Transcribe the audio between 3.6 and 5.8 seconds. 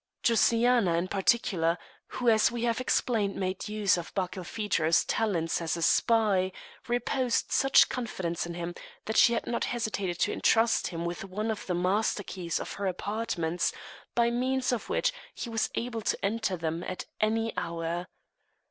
use of Barkilphedro's talents as